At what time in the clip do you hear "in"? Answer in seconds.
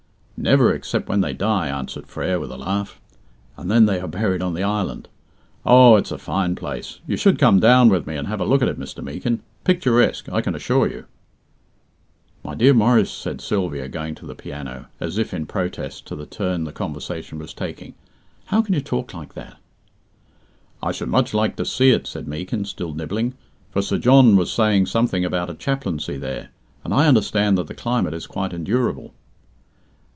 15.31-15.45